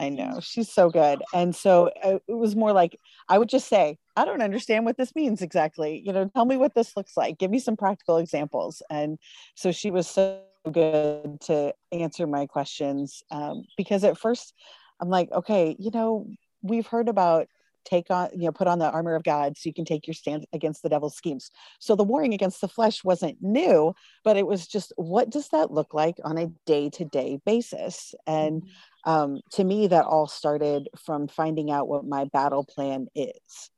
I 0.01 0.09
know 0.09 0.41
she's 0.41 0.73
so 0.73 0.89
good. 0.89 1.23
And 1.35 1.55
so 1.55 1.91
uh, 2.03 2.19
it 2.27 2.33
was 2.33 2.57
more 2.57 2.73
like 2.73 2.99
I 3.29 3.37
would 3.37 3.51
just 3.51 3.69
say, 3.69 3.99
I 4.17 4.25
don't 4.25 4.41
understand 4.41 4.87
what 4.87 4.97
this 4.97 5.15
means 5.15 5.43
exactly. 5.43 6.03
You 6.05 6.13
know, 6.13 6.31
tell 6.35 6.47
me 6.47 6.57
what 6.57 6.75
this 6.75 6.97
looks 6.97 7.17
like. 7.19 7.39
Give 7.39 7.51
me 7.51 7.59
some 7.59 7.77
practical 7.77 8.17
examples. 8.17 8.83
And 8.91 9.19
so 9.55 9.73
she 9.73 9.91
was 9.91 10.09
so 10.09 10.41
good 10.73 11.41
to 11.43 11.75
answer 11.93 12.27
my 12.27 12.47
questions 12.47 13.23
um, 13.31 13.65
because 13.77 14.03
at 14.03 14.19
first 14.19 14.55
I'm 15.01 15.11
like, 15.11 15.31
okay, 15.33 15.77
you 15.79 15.91
know, 15.93 16.27
we've 16.63 16.87
heard 16.87 17.09
about 17.09 17.47
take 17.85 18.11
on 18.11 18.29
you 18.33 18.45
know 18.45 18.53
put 18.53 18.67
on 18.67 18.79
the 18.79 18.91
armor 18.91 19.15
of 19.15 19.25
god 19.25 19.57
so 19.57 19.69
you 19.69 19.75
can 19.75 19.85
take 19.85 20.07
your 20.07 20.15
stand 20.15 20.47
against 20.53 20.83
the 20.83 20.89
devil's 20.89 21.17
schemes 21.17 21.51
so 21.79 21.97
the 21.97 22.05
warring 22.05 22.35
against 22.35 22.61
the 22.61 22.69
flesh 22.69 23.03
wasn't 23.03 23.37
new 23.41 23.95
but 24.25 24.37
it 24.37 24.47
was 24.47 24.67
just 24.67 24.93
what 24.97 25.31
does 25.31 25.49
that 25.49 25.71
look 25.71 25.95
like 25.95 26.17
on 26.25 26.37
a 26.39 26.51
day-to-day 26.67 27.41
basis 27.47 28.15
and 28.27 28.63
mm-hmm. 28.63 28.71
Um, 29.05 29.41
to 29.53 29.65
me 29.65 29.87
that 29.87 30.05
all 30.05 30.27
started 30.27 30.89
from 31.05 31.29
finding 31.29 31.71
out 31.71 31.89
what 31.89 32.05
my 32.05 32.25
battle 32.27 32.65
plan 32.65 33.07
is 33.15 33.71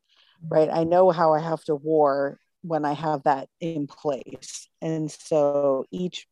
right? 0.48 0.68
I 0.72 0.84
know 0.84 1.10
how 1.10 1.32
i 1.32 1.40
have 1.40 1.62
to 1.64 1.74
war 1.74 2.38
when 2.62 2.84
i 2.84 2.92
have 2.92 3.22
that 3.24 3.48
in 3.60 3.86
place. 3.86 4.68
And 4.80 5.10
so 5.10 5.84
each 5.90 6.26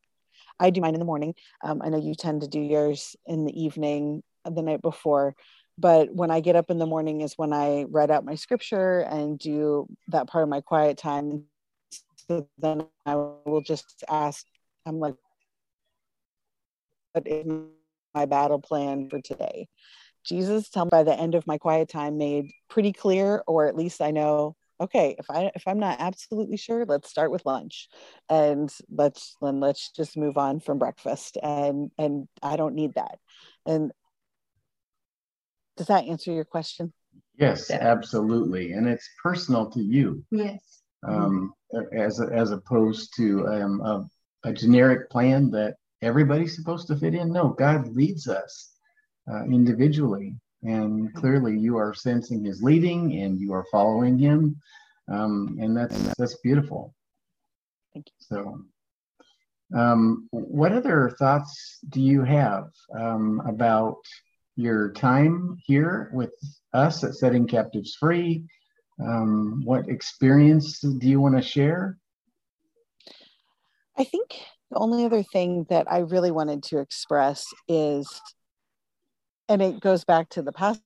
i 0.59 0.69
do 0.69 0.81
mine 0.81 0.93
in 0.95 0.99
the 0.99 1.05
morning. 1.05 1.35
Um, 1.63 1.81
i 1.83 1.89
know 1.89 1.99
you 1.99 2.15
tend 2.15 2.41
to 2.41 2.47
do 2.47 2.59
yours 2.59 3.15
in 3.25 3.45
the 3.45 3.61
evening 3.61 4.23
the 4.45 4.61
night 4.61 4.81
before. 4.81 5.35
But 5.77 6.13
when 6.13 6.31
i 6.31 6.39
get 6.39 6.55
up 6.55 6.69
in 6.69 6.77
the 6.77 6.85
morning 6.85 7.21
is 7.21 7.33
when 7.37 7.53
i 7.53 7.83
write 7.89 8.11
out 8.11 8.25
my 8.25 8.35
scripture 8.35 9.01
and 9.01 9.39
do 9.39 9.87
that 10.09 10.27
part 10.27 10.43
of 10.43 10.49
my 10.49 10.61
quiet 10.61 10.97
time. 10.97 11.45
So 12.29 12.47
then 12.57 12.87
i 13.05 13.15
will 13.15 13.61
just 13.65 14.03
ask 14.09 14.45
i'm 14.85 14.99
like 14.99 15.15
what 17.13 17.27
is 17.27 17.45
my 18.13 18.25
battle 18.25 18.59
plan 18.59 19.09
for 19.09 19.21
today 19.21 19.67
jesus 20.23 20.69
tell 20.69 20.85
me 20.85 20.89
by 20.89 21.03
the 21.03 21.17
end 21.17 21.35
of 21.35 21.47
my 21.47 21.57
quiet 21.57 21.89
time 21.89 22.17
made 22.17 22.49
pretty 22.69 22.93
clear 22.93 23.43
or 23.47 23.67
at 23.67 23.75
least 23.75 24.01
i 24.01 24.11
know 24.11 24.55
okay 24.79 25.15
if 25.17 25.29
i 25.29 25.51
if 25.55 25.63
i'm 25.67 25.79
not 25.79 25.99
absolutely 25.99 26.57
sure 26.57 26.85
let's 26.85 27.09
start 27.09 27.31
with 27.31 27.45
lunch 27.45 27.87
and 28.29 28.71
let's 28.89 29.35
then 29.41 29.59
let's 29.59 29.91
just 29.91 30.17
move 30.17 30.37
on 30.37 30.59
from 30.59 30.77
breakfast 30.77 31.37
and 31.41 31.91
and 31.97 32.27
i 32.43 32.55
don't 32.55 32.75
need 32.75 32.93
that 32.95 33.17
and 33.65 33.91
does 35.77 35.87
that 35.87 36.05
answer 36.05 36.31
your 36.31 36.45
question? 36.45 36.93
Yes, 37.37 37.71
absolutely. 37.71 38.73
And 38.73 38.87
it's 38.87 39.09
personal 39.23 39.69
to 39.71 39.81
you. 39.81 40.23
Yes. 40.29 40.83
Um, 41.07 41.53
as, 41.91 42.21
as 42.21 42.51
opposed 42.51 43.15
to 43.15 43.47
um, 43.47 43.81
a, 43.81 44.49
a, 44.49 44.53
generic 44.53 45.09
plan 45.09 45.49
that 45.49 45.77
everybody's 46.01 46.55
supposed 46.55 46.87
to 46.87 46.95
fit 46.95 47.15
in. 47.15 47.31
No, 47.31 47.49
God 47.49 47.95
leads 47.95 48.27
us 48.27 48.71
uh, 49.31 49.43
individually. 49.45 50.35
And 50.63 51.13
clearly 51.15 51.57
you 51.57 51.77
are 51.77 51.93
sensing 51.93 52.43
his 52.43 52.61
leading 52.61 53.21
and 53.21 53.39
you 53.39 53.53
are 53.53 53.65
following 53.71 54.17
him. 54.19 54.55
Um, 55.11 55.57
and 55.59 55.75
that's, 55.75 55.97
that's 56.15 56.37
beautiful. 56.37 56.93
Thank 57.93 58.07
you. 58.07 58.13
So, 58.19 58.61
um, 59.75 60.27
what 60.31 60.73
other 60.73 61.15
thoughts 61.17 61.79
do 61.89 62.01
you 62.01 62.23
have 62.23 62.69
um, 62.93 63.41
about 63.47 63.97
your 64.55 64.91
time 64.91 65.57
here 65.65 66.09
with 66.13 66.31
us 66.73 67.03
at 67.03 67.15
Setting 67.15 67.47
Captives 67.47 67.95
Free. 67.95 68.45
Um, 69.01 69.61
what 69.63 69.89
experience 69.89 70.79
do 70.79 71.07
you 71.07 71.19
want 71.19 71.35
to 71.35 71.41
share? 71.41 71.97
I 73.97 74.03
think 74.03 74.39
the 74.71 74.79
only 74.79 75.05
other 75.05 75.23
thing 75.23 75.65
that 75.69 75.91
I 75.91 75.99
really 75.99 76.31
wanted 76.31 76.63
to 76.63 76.79
express 76.79 77.45
is, 77.67 78.21
and 79.47 79.61
it 79.61 79.79
goes 79.79 80.03
back 80.03 80.29
to 80.29 80.41
the 80.41 80.51
passage 80.51 80.79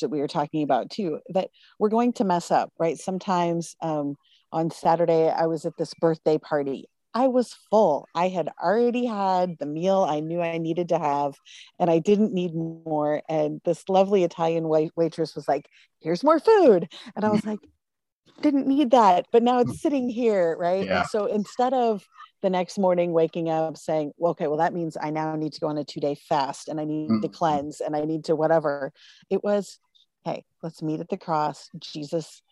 that 0.00 0.10
we 0.10 0.20
were 0.20 0.28
talking 0.28 0.62
about 0.62 0.90
too, 0.90 1.20
that 1.30 1.50
we're 1.78 1.88
going 1.88 2.12
to 2.14 2.24
mess 2.24 2.50
up, 2.50 2.72
right? 2.78 2.98
Sometimes 2.98 3.76
um, 3.82 4.16
on 4.50 4.70
Saturday, 4.70 5.28
I 5.28 5.46
was 5.46 5.64
at 5.66 5.76
this 5.76 5.92
birthday 6.00 6.38
party 6.38 6.88
I 7.14 7.28
was 7.28 7.54
full. 7.70 8.08
I 8.14 8.28
had 8.28 8.48
already 8.62 9.04
had 9.04 9.58
the 9.58 9.66
meal 9.66 10.06
I 10.08 10.20
knew 10.20 10.40
I 10.40 10.58
needed 10.58 10.88
to 10.90 10.98
have, 10.98 11.34
and 11.78 11.90
I 11.90 11.98
didn't 11.98 12.32
need 12.32 12.54
more. 12.54 13.22
And 13.28 13.60
this 13.64 13.88
lovely 13.88 14.24
Italian 14.24 14.68
wait- 14.68 14.92
waitress 14.96 15.34
was 15.34 15.46
like, 15.46 15.68
Here's 16.00 16.24
more 16.24 16.40
food. 16.40 16.88
And 17.14 17.24
I 17.24 17.28
was 17.28 17.44
like, 17.44 17.60
Didn't 18.40 18.66
need 18.66 18.92
that, 18.92 19.26
but 19.30 19.42
now 19.42 19.60
it's 19.60 19.80
sitting 19.80 20.08
here, 20.08 20.56
right? 20.58 20.86
Yeah. 20.86 21.00
And 21.00 21.06
so 21.08 21.26
instead 21.26 21.74
of 21.74 22.06
the 22.42 22.50
next 22.50 22.78
morning 22.78 23.12
waking 23.12 23.48
up 23.48 23.76
saying, 23.76 24.12
well, 24.16 24.32
okay, 24.32 24.48
well, 24.48 24.58
that 24.58 24.74
means 24.74 24.96
I 25.00 25.10
now 25.10 25.34
need 25.36 25.52
to 25.54 25.60
go 25.60 25.68
on 25.68 25.78
a 25.78 25.84
two 25.84 26.00
day 26.00 26.14
fast 26.14 26.68
and 26.68 26.80
I 26.80 26.84
need 26.84 27.08
mm-hmm. 27.08 27.20
to 27.20 27.28
cleanse 27.28 27.80
and 27.80 27.96
I 27.96 28.02
need 28.02 28.24
to 28.24 28.36
whatever, 28.36 28.92
it 29.30 29.42
was, 29.42 29.78
Hey, 30.24 30.44
let's 30.62 30.82
meet 30.82 31.00
at 31.00 31.08
the 31.08 31.16
cross. 31.16 31.68
Jesus 31.78 32.42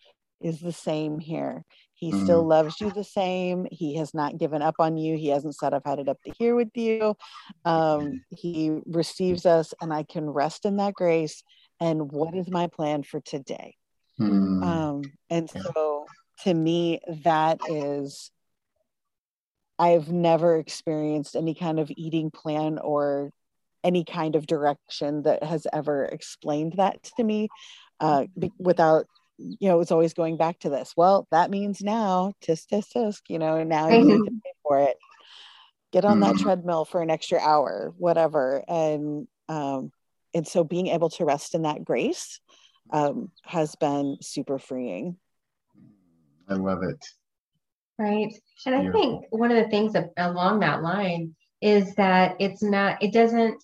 is 0.41 0.61
the 0.61 0.73
same 0.73 1.19
here. 1.19 1.65
He 1.95 2.13
mm. 2.13 2.25
still 2.25 2.43
loves 2.43 2.81
you 2.81 2.91
the 2.91 3.05
same. 3.05 3.67
He 3.71 3.97
has 3.97 4.15
not 4.15 4.39
given 4.39 4.63
up 4.63 4.77
on 4.79 4.97
you. 4.97 5.17
He 5.17 5.29
hasn't 5.29 5.55
said, 5.55 5.75
I've 5.75 5.85
had 5.85 5.99
it 5.99 6.09
up 6.09 6.17
to 6.25 6.33
here 6.39 6.55
with 6.55 6.71
you. 6.75 7.15
Um, 7.65 8.23
he 8.31 8.79
receives 8.87 9.45
us, 9.47 9.75
and 9.81 9.93
I 9.93 10.03
can 10.03 10.29
rest 10.29 10.65
in 10.65 10.79
that 10.79 10.95
grace. 10.95 11.45
And 11.79 12.11
what 12.11 12.35
is 12.35 12.51
my 12.51 12.69
plan 12.69 13.03
for 13.03 13.21
today? 13.21 13.77
Mm. 14.19 14.65
Um, 14.65 15.03
and 15.29 15.49
so 15.49 16.07
to 16.45 16.55
me, 16.55 17.01
that 17.25 17.61
is, 17.69 18.31
I've 19.81 20.13
never 20.13 20.59
experienced 20.59 21.35
any 21.35 21.55
kind 21.55 21.81
of 21.81 21.91
eating 21.97 22.31
plan 22.31 22.79
or 22.79 23.33
any 23.83 24.05
kind 24.05 24.37
of 24.37 24.47
direction 24.47 25.23
that 25.23 25.43
has 25.43 25.67
ever 25.73 26.05
explained 26.05 26.75
that 26.77 27.03
to 27.17 27.25
me 27.25 27.49
uh, 27.99 28.27
be, 28.39 28.53
without 28.59 29.07
you 29.39 29.71
know, 29.71 29.81
it's 29.81 29.91
always 29.91 30.13
going 30.13 30.37
back 30.37 30.59
to 30.59 30.69
this. 30.69 30.93
Well, 30.99 31.27
that 31.31 31.51
means 31.51 31.81
now, 31.81 32.35
tisk, 32.43 32.67
tisk, 32.71 32.93
tisk, 32.95 33.21
you 33.29 33.39
know, 33.39 33.63
now 33.65 33.89
you 33.89 34.05
need 34.05 34.19
to 34.19 34.31
pay 34.45 34.53
for 34.63 34.81
it. 34.81 34.99
Get 35.93 36.05
on 36.05 36.21
that 36.21 36.35
mm-hmm. 36.35 36.45
treadmill 36.45 36.85
for 36.85 37.01
an 37.01 37.09
extra 37.09 37.39
hour, 37.39 37.95
whatever. 37.97 38.63
And 38.69 39.27
um, 39.49 39.93
and 40.35 40.47
so 40.47 40.63
being 40.63 40.89
able 40.89 41.09
to 41.11 41.25
rest 41.25 41.55
in 41.55 41.63
that 41.63 41.85
grace 41.85 42.39
um, 42.91 43.33
has 43.45 43.75
been 43.77 44.19
super 44.21 44.59
freeing. 44.59 45.17
I 46.49 46.55
love 46.55 46.83
it. 46.83 47.03
Right. 48.01 48.35
And 48.67 48.75
I 48.75 48.91
think 48.91 49.27
one 49.31 49.53
of 49.53 49.63
the 49.63 49.71
things 49.71 49.95
along 50.17 50.61
that 50.61 50.83
line 50.83 51.35
is 51.61 51.95
that 51.97 52.35
it's 52.41 52.63
not, 52.63 53.03
it 53.03 53.13
doesn't, 53.13 53.63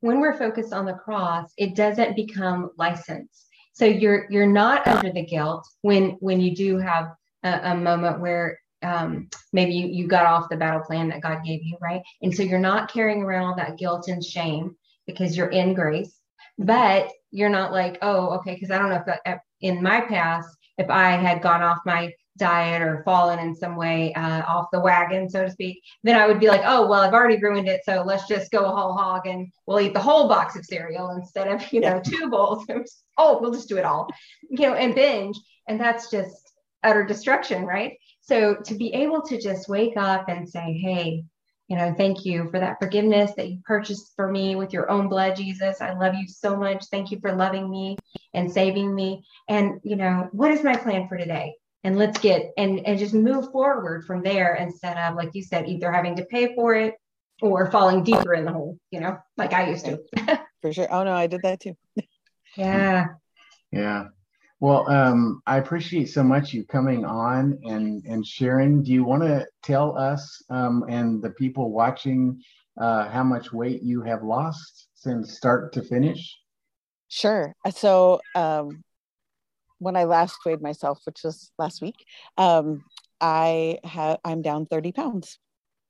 when 0.00 0.20
we're 0.20 0.38
focused 0.38 0.72
on 0.72 0.86
the 0.86 0.94
cross, 0.94 1.52
it 1.58 1.76
doesn't 1.76 2.16
become 2.16 2.70
license 2.78 3.44
so 3.74 3.84
you're 3.84 4.26
you're 4.30 4.46
not 4.46 4.86
under 4.86 5.12
the 5.12 5.24
guilt 5.24 5.66
when 5.82 6.10
when 6.20 6.40
you 6.40 6.54
do 6.54 6.78
have 6.78 7.12
a, 7.42 7.72
a 7.72 7.74
moment 7.74 8.20
where 8.20 8.58
um, 8.82 9.28
maybe 9.52 9.72
you, 9.72 9.88
you 9.88 10.06
got 10.06 10.26
off 10.26 10.48
the 10.48 10.56
battle 10.56 10.82
plan 10.82 11.08
that 11.08 11.22
God 11.22 11.42
gave 11.44 11.62
you, 11.62 11.76
right? 11.80 12.02
And 12.22 12.34
so 12.34 12.42
you're 12.42 12.58
not 12.58 12.92
carrying 12.92 13.22
around 13.22 13.44
all 13.44 13.56
that 13.56 13.78
guilt 13.78 14.08
and 14.08 14.22
shame 14.22 14.76
because 15.06 15.36
you're 15.36 15.48
in 15.48 15.72
grace, 15.72 16.20
but 16.58 17.10
you're 17.30 17.48
not 17.48 17.72
like, 17.72 17.96
oh, 18.02 18.36
okay, 18.36 18.54
because 18.54 18.70
I 18.70 18.78
don't 18.78 18.90
know 18.90 19.02
if 19.06 19.06
that, 19.06 19.40
in 19.62 19.82
my 19.82 20.02
past, 20.02 20.48
if 20.76 20.90
I 20.90 21.12
had 21.12 21.40
gone 21.40 21.62
off 21.62 21.78
my 21.86 22.12
diet 22.36 22.82
or 22.82 23.02
fallen 23.04 23.38
in 23.38 23.54
some 23.54 23.76
way 23.76 24.12
uh, 24.14 24.42
off 24.42 24.70
the 24.72 24.80
wagon, 24.80 25.28
so 25.28 25.44
to 25.44 25.50
speak, 25.50 25.82
then 26.02 26.16
I 26.16 26.26
would 26.26 26.40
be 26.40 26.48
like, 26.48 26.62
oh, 26.64 26.86
well, 26.86 27.00
I've 27.00 27.14
already 27.14 27.40
ruined 27.40 27.68
it. 27.68 27.82
So 27.84 28.02
let's 28.04 28.26
just 28.26 28.50
go 28.50 28.64
a 28.64 28.74
whole 28.74 28.94
hog 28.94 29.26
and 29.26 29.48
we'll 29.66 29.80
eat 29.80 29.94
the 29.94 30.00
whole 30.00 30.28
box 30.28 30.56
of 30.56 30.64
cereal 30.64 31.10
instead 31.10 31.48
of, 31.48 31.72
you 31.72 31.80
know, 31.80 32.00
two 32.04 32.28
bowls. 32.30 32.66
oh, 33.18 33.38
we'll 33.40 33.52
just 33.52 33.68
do 33.68 33.78
it 33.78 33.84
all, 33.84 34.08
you 34.48 34.66
know, 34.66 34.74
and 34.74 34.94
binge. 34.94 35.38
And 35.68 35.80
that's 35.80 36.10
just 36.10 36.52
utter 36.82 37.04
destruction, 37.04 37.64
right? 37.64 37.98
So 38.20 38.56
to 38.64 38.74
be 38.74 38.92
able 38.94 39.22
to 39.22 39.40
just 39.40 39.68
wake 39.68 39.96
up 39.96 40.28
and 40.28 40.48
say, 40.48 40.78
hey, 40.82 41.24
you 41.68 41.76
know, 41.76 41.94
thank 41.96 42.26
you 42.26 42.50
for 42.50 42.60
that 42.60 42.78
forgiveness 42.78 43.32
that 43.36 43.48
you 43.48 43.58
purchased 43.64 44.12
for 44.16 44.30
me 44.30 44.54
with 44.54 44.72
your 44.72 44.90
own 44.90 45.08
blood, 45.08 45.36
Jesus. 45.36 45.80
I 45.80 45.94
love 45.94 46.14
you 46.14 46.28
so 46.28 46.56
much. 46.56 46.84
Thank 46.90 47.10
you 47.10 47.20
for 47.20 47.34
loving 47.34 47.70
me 47.70 47.96
and 48.34 48.52
saving 48.52 48.94
me. 48.94 49.24
And, 49.48 49.80
you 49.82 49.96
know, 49.96 50.28
what 50.32 50.50
is 50.50 50.62
my 50.62 50.76
plan 50.76 51.08
for 51.08 51.16
today? 51.16 51.54
And 51.84 51.96
let's 51.98 52.18
get 52.18 52.52
and 52.56 52.80
and 52.86 52.98
just 52.98 53.14
move 53.14 53.52
forward 53.52 54.04
from 54.04 54.22
there 54.22 54.54
instead 54.56 54.96
of 54.96 55.14
like 55.14 55.30
you 55.34 55.42
said 55.42 55.68
either 55.68 55.92
having 55.92 56.16
to 56.16 56.24
pay 56.24 56.54
for 56.54 56.74
it 56.74 56.94
or 57.42 57.70
falling 57.70 58.02
deeper 58.02 58.34
in 58.34 58.44
the 58.44 58.52
hole 58.52 58.78
you 58.90 59.00
know 59.00 59.16
like 59.36 59.52
i 59.52 59.68
used 59.68 59.84
to 59.84 60.00
for 60.62 60.72
sure 60.72 60.88
oh 60.90 61.04
no 61.04 61.12
i 61.12 61.26
did 61.26 61.42
that 61.42 61.60
too 61.60 61.76
yeah 62.56 63.06
yeah 63.70 64.06
Well, 64.60 64.88
um, 64.88 65.42
I 65.46 65.58
appreciate 65.58 66.08
so 66.08 66.22
much 66.22 66.54
you 66.54 66.64
coming 66.64 67.04
on 67.04 67.58
and 67.64 68.02
and 68.06 68.24
sharing. 68.24 68.82
Do 68.82 68.92
you 68.92 69.04
want 69.04 69.22
to 69.22 69.46
tell 69.62 69.98
us 69.98 70.22
um, 70.48 70.84
and 70.88 71.20
the 71.20 71.30
people 71.30 71.70
watching 71.70 72.40
uh, 72.80 73.10
how 73.10 73.24
much 73.24 73.52
weight 73.52 73.82
you 73.82 74.00
have 74.02 74.22
lost 74.22 74.88
since 74.94 75.36
start 75.36 75.72
to 75.74 75.82
finish? 75.82 76.22
Sure. 77.08 77.52
So 77.74 78.20
um, 78.34 78.82
when 79.84 79.96
I 79.96 80.04
last 80.04 80.38
weighed 80.44 80.60
myself, 80.62 81.00
which 81.04 81.20
was 81.22 81.52
last 81.58 81.80
week, 81.82 82.04
um, 82.36 82.82
I 83.20 83.78
have 83.84 84.18
I'm 84.24 84.42
down 84.42 84.66
30 84.66 84.92
pounds. 84.92 85.38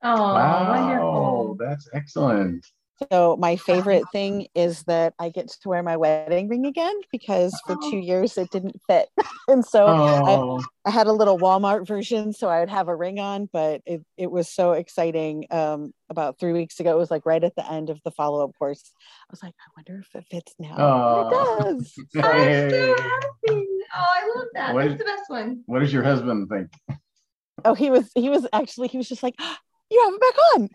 Oh, 0.03 0.35
wow, 0.35 0.69
wonderful. 0.71 1.57
that's 1.59 1.89
excellent. 1.95 2.67
So 3.11 3.37
my 3.41 3.57
favorite 3.57 4.05
thing 4.13 4.47
is 4.55 4.85
that 4.85 5.15
I 5.19 5.29
get 5.31 5.49
to 5.49 5.69
wear 5.69 5.83
my 5.83 5.97
wedding 5.97 6.49
ring 6.49 6.65
again 6.65 6.95
because 7.11 7.53
for 7.67 7.75
Oh. 7.75 7.91
two 7.91 7.97
years 7.99 8.39
it 8.39 8.51
didn't 8.51 8.81
fit, 8.89 9.09
and 9.49 9.65
so 9.65 9.87
I, 9.89 10.35
Oh, 10.37 10.63
I 10.85 10.91
had 10.91 11.09
a 11.09 11.13
little 11.13 11.37
Walmart 11.39 11.89
version, 11.89 12.33
so 12.33 12.49
I 12.49 12.61
would 12.61 12.69
have 12.71 12.87
a 12.89 12.95
ring 12.95 13.19
on. 13.19 13.49
But 13.53 13.81
it 13.85 14.03
it 14.17 14.31
was 14.31 14.49
so 14.49 14.73
exciting. 14.73 15.47
Um, 15.51 15.93
about 16.09 16.39
three 16.39 16.53
weeks 16.53 16.79
ago, 16.79 16.93
it 16.93 16.99
was 16.99 17.11
like 17.11 17.27
right 17.27 17.43
at 17.43 17.57
the 17.57 17.69
end 17.69 17.91
of 17.91 17.99
the 18.05 18.13
follow 18.13 18.45
up 18.45 18.53
course. 18.59 18.93
I 19.29 19.31
was 19.33 19.43
like, 19.43 19.55
I 19.59 19.69
wonder 19.77 20.01
if 20.01 20.15
it 20.15 20.27
fits 20.31 20.55
now. 20.61 20.77
Oh. 20.79 21.21
It 21.21 21.31
does. 21.35 21.95
I'm 22.25 22.71
so 22.71 22.95
happy. 23.03 23.67
Oh, 23.97 24.05
I 24.09 24.33
love 24.37 24.47
that. 24.55 24.75
What 24.75 24.83
That's 24.83 24.93
is- 24.95 24.99
the 24.99 25.05
best 25.05 25.23
one. 25.29 25.63
What 25.67 25.81
does 25.81 25.93
your 25.93 26.03
husband 26.03 26.49
think? 26.49 26.99
Oh, 27.65 27.75
he 27.75 27.91
was 27.91 28.11
he 28.15 28.29
was 28.29 28.47
actually 28.53 28.89
he 28.89 28.99
was 28.99 29.09
just 29.09 29.23
like, 29.23 29.35
you 29.91 30.03
have 30.05 30.15
it 30.15 30.21
back 30.21 30.39
on. 30.55 30.69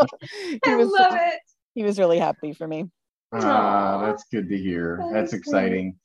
he 0.64 0.72
I 0.72 0.76
was 0.76 0.88
love 0.90 1.12
it. 1.14 1.40
he 1.74 1.82
was 1.82 1.98
really 1.98 2.18
happy 2.18 2.52
for 2.52 2.66
me. 2.66 2.90
Ah, 3.32 4.04
that's 4.06 4.24
good 4.32 4.48
to 4.48 4.56
hear. 4.56 4.98
That 5.00 5.12
That's 5.12 5.32
is 5.32 5.38
exciting. 5.38 5.96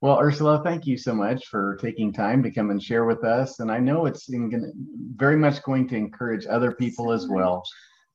Well, 0.00 0.20
Ursula, 0.20 0.62
thank 0.62 0.86
you 0.86 0.96
so 0.96 1.12
much 1.12 1.46
for 1.48 1.76
taking 1.82 2.12
time 2.12 2.40
to 2.44 2.52
come 2.52 2.70
and 2.70 2.80
share 2.80 3.04
with 3.04 3.24
us. 3.24 3.58
And 3.58 3.68
I 3.70 3.80
know 3.80 4.06
it's 4.06 4.28
in, 4.28 4.72
very 5.16 5.34
much 5.34 5.60
going 5.64 5.88
to 5.88 5.96
encourage 5.96 6.46
other 6.46 6.70
people 6.70 7.10
as 7.10 7.26
well. 7.26 7.64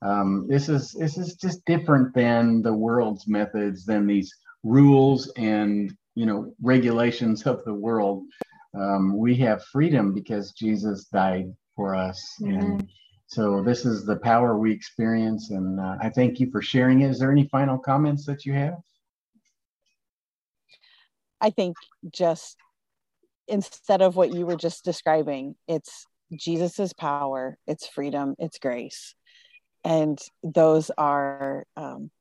Um, 0.01 0.47
this 0.49 0.69
is 0.69 0.91
this 0.93 1.17
is 1.17 1.35
just 1.35 1.63
different 1.65 2.13
than 2.15 2.61
the 2.61 2.73
world's 2.73 3.27
methods, 3.27 3.85
than 3.85 4.07
these 4.07 4.33
rules 4.63 5.29
and 5.35 5.93
you 6.15 6.25
know 6.25 6.53
regulations 6.61 7.43
of 7.43 7.63
the 7.65 7.73
world. 7.73 8.23
Um, 8.75 9.17
we 9.17 9.35
have 9.37 9.63
freedom 9.65 10.13
because 10.13 10.51
Jesus 10.51 11.05
died 11.05 11.53
for 11.75 11.95
us, 11.95 12.23
and 12.41 12.87
so 13.27 13.63
this 13.63 13.85
is 13.85 14.05
the 14.05 14.17
power 14.17 14.57
we 14.57 14.71
experience. 14.71 15.49
And 15.51 15.79
uh, 15.79 15.97
I 16.01 16.09
thank 16.09 16.39
you 16.39 16.51
for 16.51 16.61
sharing 16.61 17.01
it. 17.01 17.09
Is 17.09 17.19
there 17.19 17.31
any 17.31 17.47
final 17.47 17.77
comments 17.77 18.25
that 18.25 18.45
you 18.45 18.53
have? 18.53 18.77
I 21.41 21.49
think 21.49 21.75
just 22.11 22.57
instead 23.47 24.01
of 24.01 24.15
what 24.15 24.33
you 24.33 24.45
were 24.45 24.55
just 24.55 24.85
describing, 24.85 25.55
it's 25.67 26.05
Jesus's 26.33 26.93
power, 26.93 27.57
it's 27.67 27.87
freedom, 27.87 28.35
it's 28.39 28.59
grace. 28.59 29.15
And 29.83 30.17
those 30.43 30.89
are 30.97 31.65
um, 31.75 32.11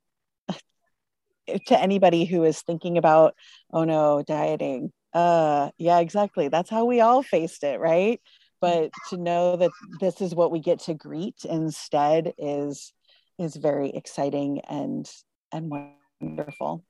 to 1.66 1.80
anybody 1.80 2.24
who 2.24 2.44
is 2.44 2.60
thinking 2.62 2.98
about, 2.98 3.34
oh 3.72 3.84
no, 3.84 4.22
dieting. 4.22 4.92
Uh, 5.12 5.70
yeah, 5.78 5.98
exactly. 5.98 6.48
That's 6.48 6.70
how 6.70 6.84
we 6.84 7.00
all 7.00 7.22
faced 7.22 7.64
it, 7.64 7.80
right? 7.80 8.20
But 8.60 8.92
to 9.10 9.16
know 9.16 9.56
that 9.56 9.72
this 10.00 10.20
is 10.20 10.34
what 10.34 10.52
we 10.52 10.60
get 10.60 10.80
to 10.80 10.94
greet 10.94 11.36
instead 11.44 12.32
is 12.38 12.92
is 13.38 13.56
very 13.56 13.90
exciting 13.90 14.60
and 14.68 15.10
and 15.52 15.70
wonderful. 16.20 16.84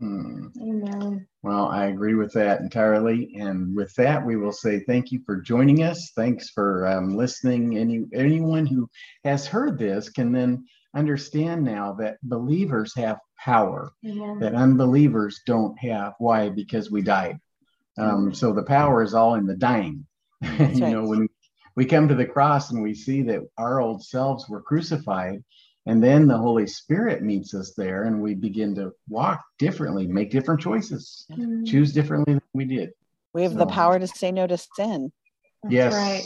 Hmm. 0.00 0.46
Amen. 0.58 1.26
Well, 1.42 1.66
I 1.66 1.86
agree 1.86 2.14
with 2.14 2.32
that 2.32 2.60
entirely. 2.60 3.34
And 3.38 3.76
with 3.76 3.92
that, 3.96 4.24
we 4.24 4.36
will 4.36 4.52
say 4.52 4.80
thank 4.80 5.12
you 5.12 5.20
for 5.26 5.42
joining 5.42 5.82
us. 5.82 6.12
Thanks 6.16 6.48
for 6.50 6.86
um, 6.86 7.14
listening. 7.14 7.76
Any 7.76 8.06
anyone 8.14 8.64
who 8.64 8.88
has 9.24 9.46
heard 9.46 9.78
this 9.78 10.08
can 10.08 10.32
then 10.32 10.64
understand 10.94 11.64
now 11.64 11.92
that 11.94 12.18
believers 12.22 12.94
have 12.96 13.18
power 13.38 13.92
Amen. 14.04 14.38
that 14.40 14.54
unbelievers 14.54 15.40
don't 15.46 15.78
have. 15.78 16.14
Why? 16.18 16.48
Because 16.48 16.90
we 16.90 17.02
died. 17.02 17.38
Um, 17.98 18.32
so 18.32 18.52
the 18.52 18.62
power 18.62 19.02
is 19.02 19.14
all 19.14 19.34
in 19.34 19.46
the 19.46 19.56
dying. 19.56 20.06
you 20.42 20.50
right. 20.50 20.76
know, 20.76 21.04
when 21.04 21.28
we 21.76 21.84
come 21.84 22.08
to 22.08 22.14
the 22.14 22.26
cross 22.26 22.70
and 22.70 22.82
we 22.82 22.94
see 22.94 23.22
that 23.22 23.42
our 23.58 23.80
old 23.80 24.04
selves 24.04 24.48
were 24.48 24.62
crucified, 24.62 25.44
and 25.86 26.02
then 26.02 26.26
the 26.26 26.36
Holy 26.36 26.66
Spirit 26.66 27.22
meets 27.22 27.54
us 27.54 27.74
there, 27.76 28.04
and 28.04 28.20
we 28.20 28.34
begin 28.34 28.74
to 28.76 28.92
walk 29.08 29.42
differently, 29.58 30.06
make 30.06 30.30
different 30.30 30.60
choices, 30.60 31.26
Mm, 31.30 31.66
choose 31.66 31.92
differently 31.92 32.34
than 32.34 32.42
we 32.54 32.64
did. 32.64 32.90
We 33.32 33.42
have 33.42 33.54
the 33.54 33.66
power 33.66 33.98
to 33.98 34.06
say 34.06 34.32
no 34.32 34.46
to 34.46 34.58
sin. 34.58 35.12
That's 35.62 35.72
yes, 35.72 35.94
right. 35.94 36.24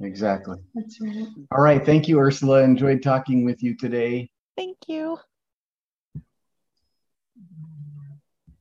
Exactly. 0.00 0.56
That's 0.74 1.00
right. 1.00 1.26
All 1.52 1.62
right. 1.62 1.84
Thank 1.84 2.08
you, 2.08 2.18
Ursula. 2.18 2.62
Enjoyed 2.62 3.02
talking 3.02 3.44
with 3.44 3.62
you 3.62 3.76
today. 3.76 4.30
Thank 4.56 4.76
you. 4.88 5.18